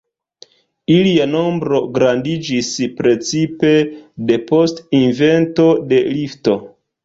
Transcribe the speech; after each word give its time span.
Ilia 0.93 1.27
nombro 1.33 1.81
grandiĝis 1.97 2.71
precipe 3.03 3.75
depost 4.33 4.85
invento 5.05 5.71
de 5.93 6.05
lifto. 6.19 6.61